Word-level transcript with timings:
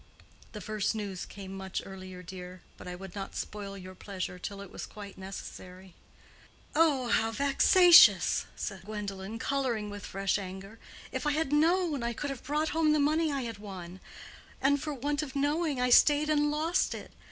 "The 0.53 0.61
first 0.61 0.95
news 0.95 1.27
came 1.27 1.53
much 1.55 1.79
earlier, 1.85 2.23
dear. 2.23 2.63
But 2.75 2.87
I 2.87 2.95
would 2.95 3.13
not 3.13 3.35
spoil 3.35 3.77
your 3.77 3.93
pleasure 3.93 4.39
till 4.39 4.59
it 4.59 4.71
was 4.71 4.87
quite 4.87 5.15
necessary." 5.15 5.93
"Oh, 6.73 7.09
how 7.09 7.29
vexatious!" 7.29 8.47
said 8.55 8.81
Gwendolen, 8.83 9.37
coloring 9.37 9.91
with 9.91 10.03
fresh 10.07 10.39
anger. 10.39 10.79
"If 11.11 11.27
I 11.27 11.33
had 11.33 11.53
known, 11.53 12.01
I 12.01 12.13
could 12.13 12.31
have 12.31 12.41
brought 12.41 12.69
home 12.69 12.93
the 12.93 12.99
money 12.99 13.31
I 13.31 13.41
had 13.43 13.59
won: 13.59 13.99
and 14.59 14.81
for 14.81 14.91
want 14.91 15.21
of 15.21 15.35
knowing, 15.35 15.79
I 15.79 15.91
stayed 15.91 16.31
and 16.31 16.49
lost 16.49 16.95
it. 16.95 17.11